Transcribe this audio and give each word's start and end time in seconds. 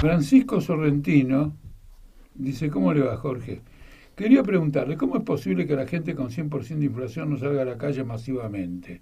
Francisco 0.00 0.60
Sorrentino 0.60 1.56
dice, 2.34 2.70
¿cómo 2.70 2.92
le 2.92 3.02
va 3.02 3.16
Jorge? 3.16 3.60
Quería 4.16 4.42
preguntarle, 4.42 4.96
¿cómo 4.96 5.16
es 5.16 5.22
posible 5.22 5.64
que 5.66 5.76
la 5.76 5.86
gente 5.86 6.16
con 6.16 6.28
100% 6.28 6.78
de 6.78 6.86
inflación 6.86 7.30
no 7.30 7.36
salga 7.36 7.62
a 7.62 7.64
la 7.64 7.78
calle 7.78 8.02
masivamente? 8.02 9.00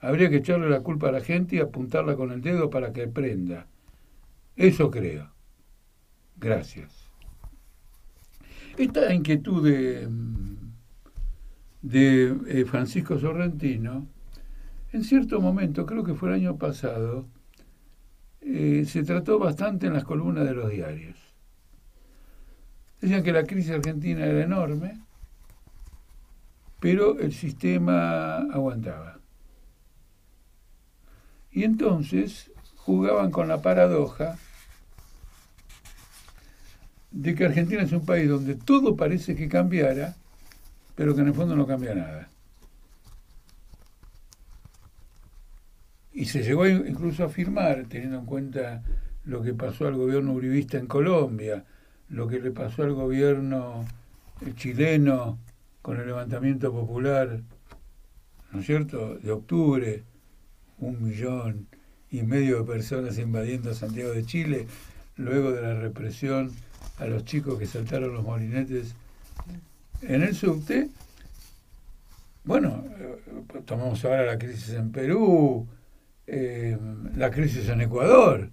Habría 0.00 0.30
que 0.30 0.36
echarle 0.36 0.70
la 0.70 0.80
culpa 0.80 1.10
a 1.10 1.12
la 1.12 1.20
gente 1.20 1.56
y 1.56 1.58
apuntarla 1.60 2.16
con 2.16 2.32
el 2.32 2.40
dedo 2.40 2.70
para 2.70 2.92
que 2.92 3.06
prenda. 3.06 3.66
Eso 4.56 4.90
creo. 4.90 5.30
Gracias. 6.38 7.10
Esta 8.78 9.12
inquietud 9.12 9.62
de, 9.62 10.08
de 11.82 12.34
eh, 12.48 12.64
Francisco 12.64 13.18
Sorrentino, 13.18 14.08
en 14.92 15.04
cierto 15.04 15.40
momento, 15.40 15.86
creo 15.86 16.04
que 16.04 16.14
fue 16.14 16.28
el 16.28 16.34
año 16.36 16.56
pasado, 16.56 17.26
eh, 18.42 18.84
se 18.86 19.02
trató 19.02 19.38
bastante 19.38 19.86
en 19.86 19.94
las 19.94 20.04
columnas 20.04 20.44
de 20.44 20.54
los 20.54 20.70
diarios. 20.70 21.16
Decían 23.00 23.22
que 23.22 23.32
la 23.32 23.44
crisis 23.44 23.72
argentina 23.72 24.24
era 24.26 24.44
enorme, 24.44 25.00
pero 26.78 27.18
el 27.18 27.32
sistema 27.32 28.36
aguantaba. 28.36 29.18
Y 31.50 31.64
entonces 31.64 32.50
jugaban 32.76 33.30
con 33.30 33.48
la 33.48 33.62
paradoja 33.62 34.36
de 37.10 37.34
que 37.34 37.44
Argentina 37.44 37.82
es 37.82 37.92
un 37.92 38.04
país 38.04 38.28
donde 38.28 38.56
todo 38.56 38.96
parece 38.96 39.34
que 39.36 39.48
cambiara, 39.48 40.16
pero 40.94 41.14
que 41.14 41.20
en 41.20 41.28
el 41.28 41.34
fondo 41.34 41.56
no 41.56 41.66
cambia 41.66 41.94
nada. 41.94 42.31
Y 46.22 46.26
se 46.26 46.44
llegó 46.44 46.68
incluso 46.68 47.24
a 47.24 47.26
afirmar, 47.26 47.86
teniendo 47.88 48.16
en 48.18 48.26
cuenta 48.26 48.84
lo 49.24 49.42
que 49.42 49.54
pasó 49.54 49.88
al 49.88 49.96
gobierno 49.96 50.32
uribista 50.34 50.78
en 50.78 50.86
Colombia, 50.86 51.64
lo 52.10 52.28
que 52.28 52.38
le 52.38 52.52
pasó 52.52 52.84
al 52.84 52.92
gobierno 52.92 53.84
eh, 54.40 54.52
chileno 54.54 55.40
con 55.82 55.98
el 55.98 56.06
levantamiento 56.06 56.70
popular, 56.70 57.40
¿no 58.52 58.60
es 58.60 58.66
cierto?, 58.66 59.16
de 59.16 59.32
octubre, 59.32 60.04
un 60.78 61.02
millón 61.02 61.66
y 62.08 62.22
medio 62.22 62.58
de 62.58 62.72
personas 62.72 63.18
invadiendo 63.18 63.74
Santiago 63.74 64.12
de 64.12 64.24
Chile, 64.24 64.68
luego 65.16 65.50
de 65.50 65.60
la 65.60 65.74
represión 65.74 66.52
a 66.98 67.06
los 67.06 67.24
chicos 67.24 67.58
que 67.58 67.66
saltaron 67.66 68.14
los 68.14 68.22
molinetes 68.22 68.94
en 70.02 70.22
el 70.22 70.36
subte. 70.36 70.88
Bueno, 72.44 72.84
eh, 72.96 73.16
tomamos 73.64 74.04
ahora 74.04 74.24
la 74.24 74.38
crisis 74.38 74.74
en 74.74 74.92
Perú, 74.92 75.66
eh, 76.34 76.78
la 77.14 77.30
crisis 77.30 77.68
en 77.68 77.82
Ecuador. 77.82 78.50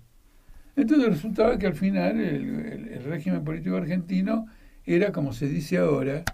Entonces 0.75 1.07
resultaba 1.07 1.57
que 1.57 1.65
al 1.65 1.75
final 1.75 2.19
el, 2.19 3.03
régimen 3.05 3.45
político 3.45 3.77
argentino 3.77 4.47
era, 4.85 5.13
como 5.13 5.31
se 5.31 5.47
dice 5.47 5.77
ahora, 5.77 6.25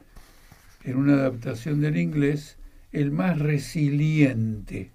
en 0.83 0.97
una 0.97 1.13
adaptación 1.13 1.81
del 1.81 1.97
inglés, 1.97 2.57
el 2.91 3.11
más 3.11 3.37
resiliente. 3.37 4.91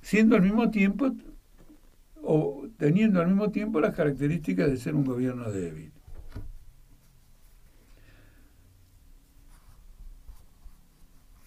Siendo 0.00 0.36
al 0.36 0.42
mismo 0.42 0.70
tiempo, 0.70 1.14
o 2.22 2.66
teniendo 2.78 3.20
al 3.20 3.26
mismo 3.26 3.50
tiempo 3.50 3.78
las 3.78 3.94
características 3.94 4.70
de 4.70 4.78
ser 4.78 4.94
un 4.94 5.04
gobierno 5.04 5.50
débil. 5.50 5.92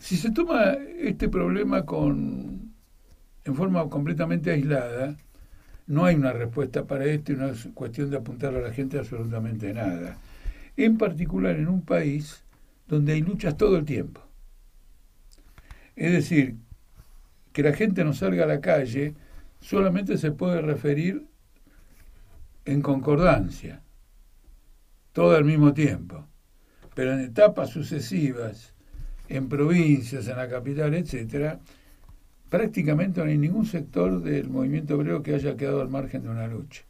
Si 0.09 0.17
se 0.17 0.31
toma 0.31 0.71
este 0.97 1.29
problema 1.29 1.85
con, 1.85 2.73
en 3.43 3.55
forma 3.55 3.87
completamente 3.91 4.49
aislada, 4.49 5.15
no 5.85 6.03
hay 6.03 6.15
una 6.15 6.33
respuesta 6.33 6.87
para 6.87 7.05
esto 7.05 7.33
y 7.33 7.35
no 7.35 7.49
es 7.49 7.69
cuestión 7.75 8.09
de 8.09 8.17
apuntar 8.17 8.55
a 8.55 8.59
la 8.59 8.73
gente 8.73 8.97
absolutamente 8.97 9.71
nada. 9.71 10.17
En 10.77 10.97
particular 10.97 11.57
en 11.57 11.67
un 11.67 11.83
país 11.83 12.43
donde 12.87 13.13
hay 13.13 13.21
luchas 13.21 13.55
todo 13.55 13.77
el 13.77 13.85
tiempo. 13.85 14.21
Es 15.95 16.11
decir, 16.11 16.55
que 17.53 17.61
la 17.61 17.73
gente 17.73 18.03
no 18.03 18.13
salga 18.13 18.45
a 18.45 18.47
la 18.47 18.61
calle 18.61 19.13
solamente 19.59 20.17
se 20.17 20.31
puede 20.31 20.59
referir 20.63 21.27
en 22.65 22.81
concordancia, 22.81 23.83
todo 25.13 25.35
al 25.35 25.45
mismo 25.45 25.71
tiempo, 25.75 26.25
pero 26.95 27.13
en 27.13 27.19
etapas 27.19 27.69
sucesivas 27.69 28.73
en 29.29 29.47
provincias, 29.47 30.27
en 30.27 30.37
la 30.37 30.49
capital, 30.49 30.93
etcétera, 30.95 31.59
prácticamente 32.49 33.21
no 33.21 33.27
hay 33.27 33.37
ningún 33.37 33.65
sector 33.65 34.21
del 34.21 34.49
movimiento 34.49 34.95
obrero 34.95 35.23
que 35.23 35.35
haya 35.35 35.55
quedado 35.55 35.81
al 35.81 35.89
margen 35.89 36.23
de 36.23 36.29
una 36.29 36.47
lucha. 36.47 36.83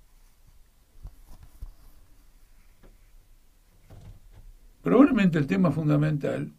Probablemente 4.82 5.38
el 5.38 5.46
tema 5.46 5.72
fundamental 5.72 6.52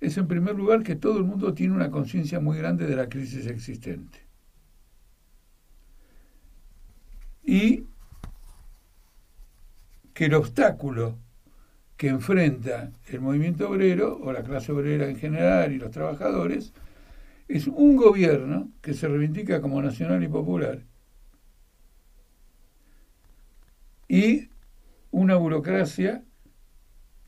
es 0.00 0.16
en 0.18 0.26
primer 0.26 0.56
lugar 0.56 0.82
que 0.82 0.96
todo 0.96 1.18
el 1.18 1.24
mundo 1.24 1.54
tiene 1.54 1.74
una 1.74 1.92
conciencia 1.92 2.40
muy 2.40 2.58
grande 2.58 2.86
de 2.86 2.96
la 2.96 3.08
crisis 3.08 3.46
existente. 3.46 4.18
Y 7.44 7.86
que 10.12 10.24
el 10.26 10.34
obstáculo 10.34 11.16
que 12.02 12.08
enfrenta 12.08 12.90
el 13.12 13.20
movimiento 13.20 13.70
obrero 13.70 14.18
o 14.20 14.32
la 14.32 14.42
clase 14.42 14.72
obrera 14.72 15.08
en 15.08 15.14
general 15.14 15.72
y 15.72 15.78
los 15.78 15.92
trabajadores 15.92 16.72
es 17.46 17.68
un 17.68 17.94
gobierno 17.94 18.72
que 18.80 18.92
se 18.92 19.06
reivindica 19.06 19.60
como 19.60 19.80
nacional 19.80 20.20
y 20.24 20.26
popular 20.26 20.80
y 24.08 24.48
una 25.12 25.36
burocracia 25.36 26.24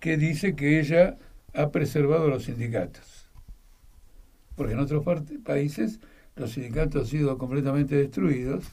que 0.00 0.16
dice 0.16 0.56
que 0.56 0.80
ella 0.80 1.18
ha 1.54 1.70
preservado 1.70 2.26
los 2.26 2.46
sindicatos. 2.46 3.30
Porque 4.56 4.72
en 4.72 4.80
otros 4.80 5.04
países 5.44 6.00
los 6.34 6.50
sindicatos 6.50 7.02
han 7.02 7.06
sido 7.06 7.38
completamente 7.38 7.94
destruidos 7.94 8.64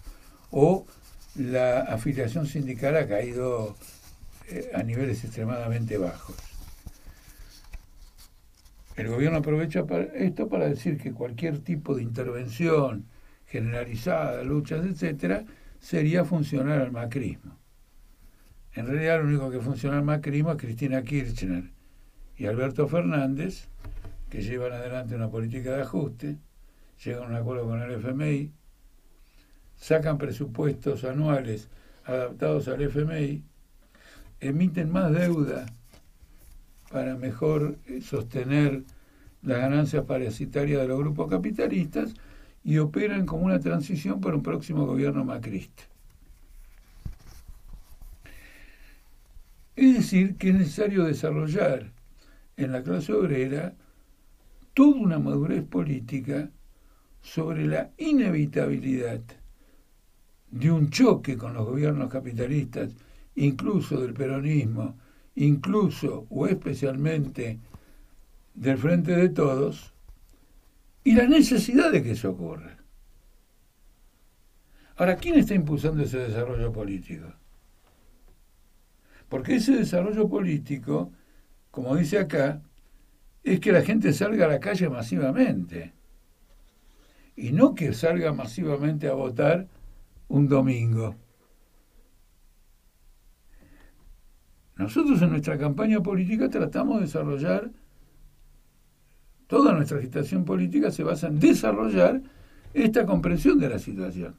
o 0.49 0.87
la 1.35 1.81
afiliación 1.81 2.47
sindical 2.47 2.97
ha 2.97 3.07
caído 3.07 3.75
a 4.73 4.83
niveles 4.83 5.23
extremadamente 5.23 5.97
bajos. 5.97 6.35
El 8.95 9.07
gobierno 9.07 9.37
aprovecha 9.37 9.85
esto 10.15 10.47
para 10.47 10.67
decir 10.67 10.97
que 10.97 11.13
cualquier 11.13 11.59
tipo 11.59 11.95
de 11.95 12.03
intervención 12.03 13.05
generalizada, 13.47 14.43
luchas, 14.43 14.85
etcétera, 14.85 15.45
sería 15.79 16.25
funcionar 16.25 16.79
al 16.81 16.91
macrismo. 16.91 17.57
En 18.73 18.87
realidad, 18.87 19.19
lo 19.19 19.27
único 19.27 19.49
que 19.49 19.59
funciona 19.59 19.97
al 19.97 20.03
macrismo 20.03 20.51
es 20.51 20.57
Cristina 20.57 21.03
Kirchner 21.03 21.71
y 22.37 22.45
Alberto 22.45 22.87
Fernández, 22.87 23.67
que 24.29 24.41
llevan 24.41 24.73
adelante 24.73 25.15
una 25.15 25.29
política 25.29 25.75
de 25.75 25.81
ajuste, 25.81 26.37
llegan 27.03 27.23
a 27.23 27.27
un 27.27 27.35
acuerdo 27.35 27.65
con 27.65 27.81
el 27.81 27.91
FMI, 27.91 28.53
sacan 29.75 30.17
presupuestos 30.17 31.03
anuales 31.03 31.69
adaptados 32.05 32.67
al 32.67 32.81
FMI 32.81 33.43
emiten 34.41 34.91
más 34.91 35.11
deuda 35.13 35.67
para 36.91 37.15
mejor 37.15 37.77
eh, 37.87 38.01
sostener 38.01 38.83
las 39.43 39.59
ganancias 39.59 40.03
parasitarias 40.05 40.81
de 40.81 40.87
los 40.87 40.99
grupos 40.99 41.29
capitalistas 41.29 42.13
y 42.63 42.77
operan 42.77 43.25
como 43.25 43.45
una 43.45 43.59
transición 43.59 44.19
para 44.19 44.35
un 44.35 44.43
próximo 44.43 44.85
gobierno 44.85 45.23
macrista. 45.23 45.83
Es 49.75 49.95
decir, 49.95 50.35
que 50.35 50.49
es 50.49 50.55
necesario 50.55 51.05
desarrollar 51.05 51.91
en 52.57 52.71
la 52.71 52.83
clase 52.83 53.13
obrera 53.13 53.73
toda 54.73 54.99
una 54.99 55.17
madurez 55.17 55.63
política 55.63 56.51
sobre 57.21 57.65
la 57.65 57.91
inevitabilidad 57.97 59.21
de 60.51 60.71
un 60.71 60.89
choque 60.89 61.37
con 61.37 61.53
los 61.53 61.65
gobiernos 61.65 62.11
capitalistas 62.11 62.91
incluso 63.35 63.99
del 64.01 64.13
peronismo, 64.13 64.97
incluso 65.35 66.25
o 66.29 66.47
especialmente 66.47 67.59
del 68.53 68.77
Frente 68.77 69.15
de 69.15 69.29
Todos, 69.29 69.93
y 71.03 71.13
la 71.13 71.27
necesidad 71.27 71.91
de 71.91 72.03
que 72.03 72.11
eso 72.11 72.31
ocurra. 72.31 72.77
Ahora, 74.97 75.15
¿quién 75.15 75.35
está 75.39 75.55
impulsando 75.55 76.03
ese 76.03 76.19
desarrollo 76.19 76.71
político? 76.71 77.33
Porque 79.29 79.55
ese 79.55 79.71
desarrollo 79.77 80.27
político, 80.27 81.11
como 81.71 81.95
dice 81.95 82.19
acá, 82.19 82.61
es 83.43 83.59
que 83.59 83.71
la 83.71 83.81
gente 83.81 84.13
salga 84.13 84.45
a 84.45 84.49
la 84.49 84.59
calle 84.59 84.89
masivamente. 84.89 85.93
Y 87.35 87.51
no 87.53 87.73
que 87.73 87.93
salga 87.93 88.33
masivamente 88.33 89.07
a 89.07 89.13
votar 89.13 89.67
un 90.27 90.47
domingo. 90.47 91.15
Nosotros 94.81 95.21
en 95.21 95.29
nuestra 95.29 95.59
campaña 95.59 96.01
política 96.01 96.49
tratamos 96.49 96.95
de 96.95 97.05
desarrollar 97.05 97.69
Toda 99.45 99.73
nuestra 99.73 99.99
agitación 99.99 100.43
política 100.43 100.89
se 100.91 101.03
basa 101.03 101.27
en 101.27 101.39
desarrollar 101.39 102.21
esta 102.73 103.05
comprensión 103.05 103.59
de 103.59 103.67
la 103.67 103.79
situación. 103.79 104.37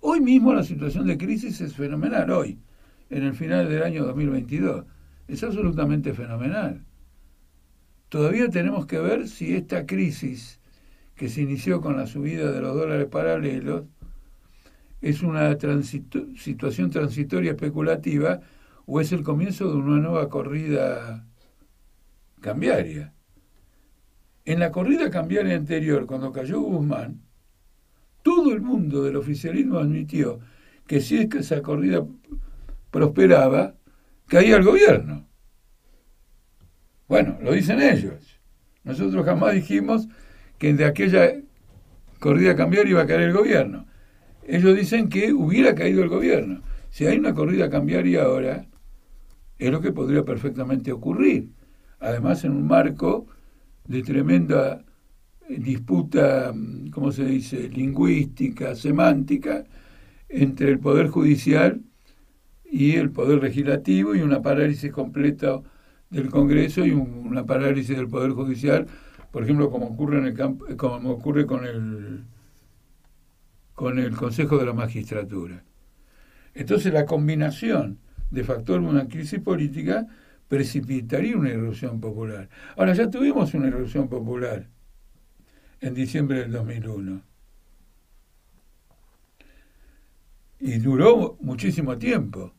Hoy 0.00 0.20
mismo 0.20 0.52
la 0.52 0.62
situación 0.62 1.06
de 1.06 1.16
crisis 1.16 1.60
es 1.62 1.74
fenomenal, 1.74 2.30
hoy, 2.30 2.58
en 3.08 3.22
el 3.24 3.34
final 3.34 3.68
del 3.68 3.82
año 3.82 4.04
2022. 4.04 4.84
Es 5.26 5.42
absolutamente 5.42 6.12
fenomenal. 6.12 6.84
Todavía 8.10 8.50
tenemos 8.50 8.84
que 8.84 8.98
ver 8.98 9.26
si 9.26 9.56
esta 9.56 9.86
crisis 9.86 10.60
que 11.16 11.30
se 11.30 11.40
inició 11.40 11.80
con 11.80 11.96
la 11.96 12.06
subida 12.06 12.52
de 12.52 12.60
los 12.60 12.76
dólares 12.76 13.08
paralelos 13.10 13.84
es 15.00 15.22
una 15.22 15.56
situación 16.36 16.90
transitoria 16.90 17.52
especulativa 17.52 18.42
o 18.90 19.02
es 19.02 19.12
el 19.12 19.22
comienzo 19.22 19.70
de 19.70 19.76
una 19.76 20.00
nueva 20.00 20.30
corrida 20.30 21.26
cambiaria. 22.40 23.12
En 24.46 24.60
la 24.60 24.72
corrida 24.72 25.10
cambiaria 25.10 25.56
anterior, 25.56 26.06
cuando 26.06 26.32
cayó 26.32 26.62
Guzmán, 26.62 27.20
todo 28.22 28.50
el 28.50 28.62
mundo 28.62 29.04
del 29.04 29.16
oficialismo 29.16 29.78
admitió 29.78 30.40
que 30.86 31.02
si 31.02 31.18
es 31.18 31.28
que 31.28 31.40
esa 31.40 31.60
corrida 31.60 32.02
prosperaba, 32.90 33.74
caía 34.26 34.56
el 34.56 34.64
gobierno. 34.64 35.28
Bueno, 37.08 37.36
lo 37.42 37.52
dicen 37.52 37.82
ellos. 37.82 38.40
Nosotros 38.84 39.22
jamás 39.26 39.52
dijimos 39.52 40.08
que 40.56 40.72
de 40.72 40.86
aquella 40.86 41.34
corrida 42.20 42.56
cambiaria 42.56 42.92
iba 42.92 43.02
a 43.02 43.06
caer 43.06 43.20
el 43.20 43.32
gobierno. 43.34 43.86
Ellos 44.46 44.74
dicen 44.74 45.10
que 45.10 45.34
hubiera 45.34 45.74
caído 45.74 46.02
el 46.02 46.08
gobierno. 46.08 46.62
Si 46.88 47.06
hay 47.06 47.18
una 47.18 47.34
corrida 47.34 47.68
cambiaria 47.68 48.22
ahora, 48.22 48.64
es 49.58 49.70
lo 49.70 49.80
que 49.80 49.92
podría 49.92 50.24
perfectamente 50.24 50.92
ocurrir. 50.92 51.50
Además, 52.00 52.44
en 52.44 52.52
un 52.52 52.66
marco 52.66 53.26
de 53.86 54.02
tremenda 54.02 54.84
disputa, 55.48 56.54
¿cómo 56.92 57.10
se 57.10 57.24
dice?, 57.24 57.68
lingüística, 57.68 58.74
semántica, 58.74 59.64
entre 60.28 60.70
el 60.70 60.78
Poder 60.78 61.08
Judicial 61.08 61.80
y 62.64 62.96
el 62.96 63.10
Poder 63.10 63.42
Legislativo 63.42 64.14
y 64.14 64.20
una 64.20 64.42
parálisis 64.42 64.92
completa 64.92 65.60
del 66.10 66.30
Congreso 66.30 66.84
y 66.84 66.90
una 66.90 67.46
parálisis 67.46 67.96
del 67.96 68.08
Poder 68.08 68.32
Judicial, 68.32 68.86
por 69.30 69.42
ejemplo, 69.42 69.70
como 69.70 69.86
ocurre, 69.86 70.18
en 70.18 70.26
el 70.26 70.34
campo, 70.34 70.66
como 70.76 71.10
ocurre 71.10 71.46
con, 71.46 71.64
el, 71.64 72.24
con 73.74 73.98
el 73.98 74.14
Consejo 74.14 74.58
de 74.58 74.66
la 74.66 74.72
Magistratura. 74.74 75.64
Entonces 76.54 76.92
la 76.92 77.06
combinación 77.06 77.98
de 78.30 78.44
factores 78.44 78.84
de 78.84 78.90
una 78.90 79.08
crisis 79.08 79.40
política 79.40 80.06
precipitaría 80.48 81.36
una 81.36 81.50
irrupción 81.50 82.00
popular. 82.00 82.48
Ahora, 82.76 82.94
ya 82.94 83.10
tuvimos 83.10 83.52
una 83.54 83.68
irrupción 83.68 84.08
popular 84.08 84.68
en 85.80 85.94
diciembre 85.94 86.40
del 86.40 86.52
2001. 86.52 87.22
Y 90.60 90.78
duró 90.78 91.36
muchísimo 91.40 91.98
tiempo. 91.98 92.52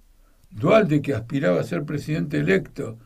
Dualde, 0.52 1.02
que 1.02 1.14
aspiraba 1.14 1.60
a 1.60 1.64
ser 1.64 1.84
presidente 1.84 2.38
electo 2.38 2.98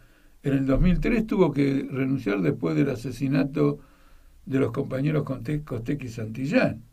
en 0.43 0.53
el 0.53 0.65
2003, 0.65 1.25
tuvo 1.25 1.51
que 1.51 1.87
renunciar 1.89 2.41
después 2.41 2.75
del 2.75 2.89
asesinato 2.89 3.79
de 4.45 4.59
los 4.59 4.71
compañeros 4.71 5.23
Costec 5.23 6.03
y 6.03 6.09
Santillán. 6.09 6.83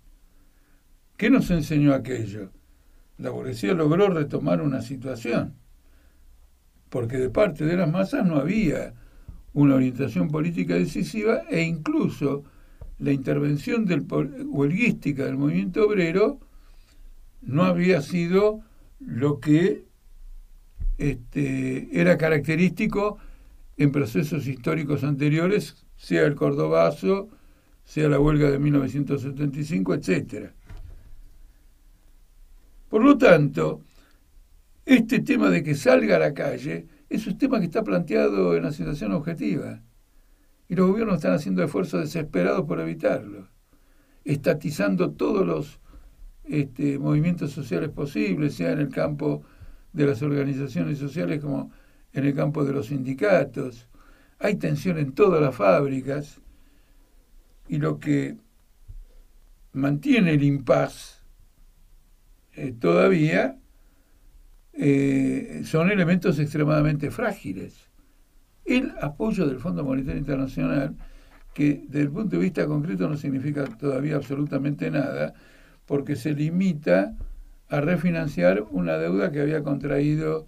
¿Qué 1.16 1.28
nos 1.30 1.50
enseñó 1.50 1.92
aquello? 1.92 2.52
La 3.18 3.30
burguesía 3.30 3.74
logró 3.74 4.08
retomar 4.08 4.62
una 4.62 4.80
situación 4.80 5.59
porque 6.90 7.16
de 7.16 7.30
parte 7.30 7.64
de 7.64 7.76
las 7.76 7.90
masas 7.90 8.26
no 8.26 8.36
había 8.36 8.92
una 9.52 9.76
orientación 9.76 10.28
política 10.28 10.74
decisiva 10.74 11.42
e 11.48 11.62
incluso 11.62 12.44
la 12.98 13.12
intervención 13.12 13.86
huelguística 14.48 15.24
del 15.24 15.38
movimiento 15.38 15.86
obrero 15.86 16.38
no 17.40 17.64
había 17.64 18.02
sido 18.02 18.60
lo 18.98 19.40
que 19.40 19.84
este, 20.98 21.88
era 21.98 22.18
característico 22.18 23.18
en 23.78 23.90
procesos 23.92 24.46
históricos 24.46 25.04
anteriores, 25.04 25.86
sea 25.96 26.26
el 26.26 26.34
cordobazo, 26.34 27.30
sea 27.84 28.08
la 28.08 28.20
huelga 28.20 28.50
de 28.50 28.58
1975, 28.58 29.94
etc. 29.94 30.50
Por 32.90 33.02
lo 33.02 33.16
tanto, 33.16 33.80
este 34.94 35.20
tema 35.20 35.50
de 35.50 35.62
que 35.62 35.76
salga 35.76 36.16
a 36.16 36.18
la 36.18 36.34
calle 36.34 36.88
es 37.08 37.24
un 37.28 37.38
tema 37.38 37.60
que 37.60 37.66
está 37.66 37.84
planteado 37.84 38.56
en 38.56 38.64
la 38.64 38.72
situación 38.72 39.12
objetiva. 39.12 39.80
Y 40.68 40.74
los 40.74 40.88
gobiernos 40.88 41.16
están 41.16 41.32
haciendo 41.32 41.62
esfuerzos 41.62 42.00
desesperados 42.00 42.66
por 42.66 42.80
evitarlo, 42.80 43.46
estatizando 44.24 45.12
todos 45.12 45.46
los 45.46 45.80
este, 46.42 46.98
movimientos 46.98 47.52
sociales 47.52 47.90
posibles, 47.90 48.54
sea 48.54 48.72
en 48.72 48.80
el 48.80 48.88
campo 48.88 49.44
de 49.92 50.06
las 50.06 50.22
organizaciones 50.22 50.98
sociales 50.98 51.40
como 51.40 51.70
en 52.12 52.24
el 52.24 52.34
campo 52.34 52.64
de 52.64 52.72
los 52.72 52.86
sindicatos. 52.86 53.88
Hay 54.40 54.56
tensión 54.56 54.98
en 54.98 55.12
todas 55.12 55.40
las 55.40 55.54
fábricas 55.54 56.40
y 57.68 57.78
lo 57.78 58.00
que 58.00 58.36
mantiene 59.72 60.32
el 60.32 60.42
impas 60.42 61.22
eh, 62.54 62.72
todavía 62.72 63.59
eh, 64.82 65.60
son 65.64 65.90
elementos 65.90 66.38
extremadamente 66.38 67.10
frágiles. 67.10 67.90
El 68.64 68.94
apoyo 69.02 69.46
del 69.46 69.58
Fondo 69.58 69.84
Monetario 69.84 70.18
Internacional, 70.18 70.96
que 71.52 71.84
desde 71.86 72.00
el 72.00 72.10
punto 72.10 72.36
de 72.36 72.42
vista 72.42 72.66
concreto 72.66 73.06
no 73.06 73.18
significa 73.18 73.66
todavía 73.66 74.16
absolutamente 74.16 74.90
nada, 74.90 75.34
porque 75.84 76.16
se 76.16 76.32
limita 76.32 77.14
a 77.68 77.80
refinanciar 77.82 78.62
una 78.70 78.96
deuda 78.96 79.30
que 79.30 79.42
había 79.42 79.62
contraído 79.62 80.46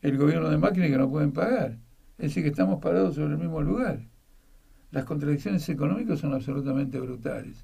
el 0.00 0.16
gobierno 0.16 0.48
de 0.48 0.56
Macri 0.56 0.88
que 0.88 0.96
no 0.96 1.10
pueden 1.10 1.32
pagar. 1.32 1.78
Es 2.16 2.28
decir, 2.28 2.44
que 2.44 2.48
estamos 2.48 2.80
parados 2.80 3.16
sobre 3.16 3.34
el 3.34 3.38
mismo 3.38 3.60
lugar. 3.60 4.00
Las 4.90 5.04
contradicciones 5.04 5.68
económicas 5.68 6.20
son 6.20 6.32
absolutamente 6.32 6.98
brutales. 6.98 7.62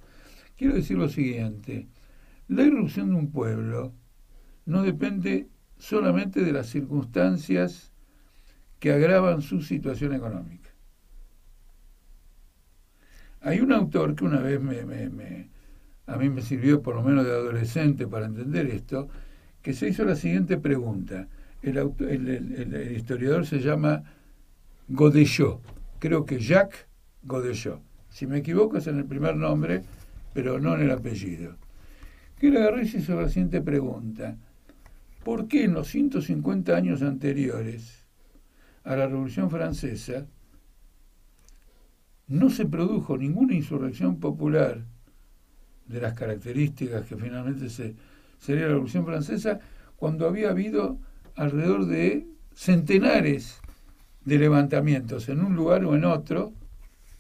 Quiero 0.58 0.74
decir 0.74 0.98
lo 0.98 1.08
siguiente, 1.08 1.88
la 2.48 2.64
irrupción 2.64 3.08
de 3.08 3.16
un 3.16 3.30
pueblo 3.30 3.94
no 4.66 4.82
depende 4.82 5.48
solamente 5.82 6.42
de 6.42 6.52
las 6.52 6.68
circunstancias 6.68 7.90
que 8.78 8.92
agravan 8.92 9.42
su 9.42 9.60
situación 9.62 10.14
económica. 10.14 10.70
Hay 13.40 13.60
un 13.60 13.72
autor 13.72 14.14
que 14.14 14.24
una 14.24 14.40
vez 14.40 14.60
me, 14.60 15.48
a 16.06 16.16
mí 16.16 16.30
me 16.30 16.40
sirvió 16.40 16.82
por 16.82 16.94
lo 16.94 17.02
menos 17.02 17.24
de 17.24 17.32
adolescente 17.32 18.06
para 18.06 18.26
entender 18.26 18.66
esto, 18.68 19.08
que 19.60 19.74
se 19.74 19.88
hizo 19.88 20.04
la 20.04 20.14
siguiente 20.14 20.56
pregunta. 20.56 21.26
El, 21.62 22.94
historiador 22.96 23.44
se 23.44 23.58
llama 23.58 24.04
Godechot, 24.86 25.60
creo 25.98 26.24
que 26.24 26.38
Jacques 26.38 26.86
Godechot. 27.24 27.82
Si 28.08 28.28
me 28.28 28.38
equivoco 28.38 28.76
es 28.76 28.86
en 28.86 28.98
el 28.98 29.04
primer 29.04 29.34
nombre, 29.34 29.82
pero 30.32 30.60
no 30.60 30.76
en 30.76 30.82
el 30.82 30.92
apellido. 30.92 31.56
Que 32.38 32.50
le 32.50 32.60
agarré 32.60 32.84
y 32.84 32.88
se 32.88 32.98
hizo 32.98 33.20
la 33.20 33.28
siguiente 33.28 33.60
pregunta. 33.60 34.36
¿Por 35.24 35.46
qué 35.46 35.64
en 35.64 35.74
los 35.74 35.88
150 35.88 36.74
años 36.74 37.02
anteriores 37.02 38.06
a 38.84 38.96
la 38.96 39.06
Revolución 39.06 39.50
Francesa 39.50 40.26
no 42.26 42.50
se 42.50 42.66
produjo 42.66 43.16
ninguna 43.16 43.54
insurrección 43.54 44.18
popular 44.18 44.84
de 45.86 46.00
las 46.00 46.14
características 46.14 47.06
que 47.06 47.16
finalmente 47.16 47.68
se, 47.68 47.94
sería 48.38 48.62
la 48.62 48.70
Revolución 48.70 49.04
Francesa 49.04 49.60
cuando 49.96 50.26
había 50.26 50.50
habido 50.50 50.98
alrededor 51.36 51.86
de 51.86 52.26
centenares 52.54 53.60
de 54.24 54.38
levantamientos 54.38 55.28
en 55.28 55.40
un 55.40 55.54
lugar 55.54 55.84
o 55.84 55.94
en 55.94 56.04
otro, 56.04 56.52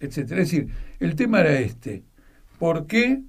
etc. 0.00 0.18
Es 0.18 0.28
decir, 0.28 0.68
el 0.98 1.14
tema 1.14 1.40
era 1.40 1.60
este. 1.60 2.02
¿Por 2.58 2.86
qué? 2.86 3.22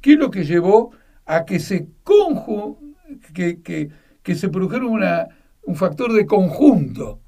¿Qué 0.00 0.12
es 0.12 0.18
lo 0.18 0.30
que 0.30 0.44
llevó 0.44 0.92
a 1.26 1.44
que 1.44 1.58
se 1.58 1.88
conju 2.04 2.89
que, 3.32 3.90
se 4.34 4.48
produjera 4.48 4.86
una, 4.86 5.28
un 5.62 5.76
factor 5.76 6.12
de 6.12 6.26
conjunto, 6.26 7.20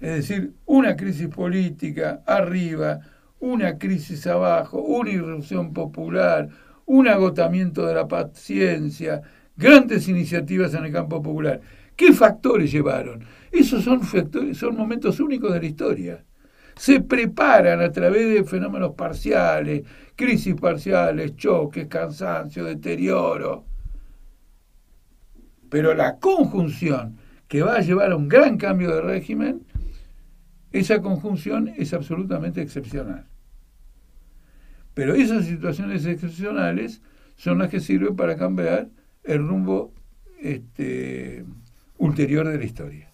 es 0.00 0.16
decir, 0.16 0.52
una 0.66 0.96
crisis 0.96 1.28
política 1.28 2.22
arriba, 2.26 3.00
una 3.40 3.78
crisis 3.78 4.26
abajo, 4.26 4.80
una 4.80 5.10
irrupción 5.10 5.72
popular, 5.72 6.48
un 6.86 7.08
agotamiento 7.08 7.86
de 7.86 7.94
la 7.94 8.08
paciencia, 8.08 9.22
grandes 9.56 10.08
iniciativas 10.08 10.74
en 10.74 10.84
el 10.84 10.92
campo 10.92 11.22
popular. 11.22 11.60
¿Qué 11.96 12.12
factores 12.12 12.72
llevaron? 12.72 13.24
Esos 13.52 13.84
son, 13.84 14.02
factores, 14.02 14.58
son 14.58 14.76
momentos 14.76 15.20
únicos 15.20 15.52
de 15.52 15.60
la 15.60 15.66
historia. 15.66 16.24
Se 16.76 17.00
preparan 17.00 17.80
a 17.80 17.92
través 17.92 18.28
de 18.34 18.42
fenómenos 18.44 18.94
parciales, 18.96 19.82
crisis 20.16 20.54
parciales, 20.56 21.36
choques, 21.36 21.86
cansancio, 21.86 22.64
deterioro 22.64 23.64
pero 25.74 25.92
la 25.92 26.20
conjunción 26.20 27.16
que 27.48 27.62
va 27.62 27.74
a 27.74 27.80
llevar 27.80 28.12
a 28.12 28.16
un 28.16 28.28
gran 28.28 28.58
cambio 28.58 28.94
de 28.94 29.00
régimen 29.00 29.66
esa 30.70 31.02
conjunción 31.02 31.66
es 31.76 31.92
absolutamente 31.92 32.62
excepcional. 32.62 33.26
Pero 34.94 35.16
esas 35.16 35.46
situaciones 35.46 36.06
excepcionales 36.06 37.02
son 37.34 37.58
las 37.58 37.70
que 37.70 37.80
sirven 37.80 38.14
para 38.14 38.36
cambiar 38.36 38.88
el 39.24 39.48
rumbo 39.48 39.92
este, 40.40 41.44
ulterior 41.98 42.46
de 42.46 42.58
la 42.58 42.64
historia. 42.64 43.10